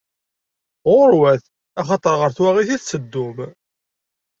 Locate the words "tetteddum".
2.79-3.37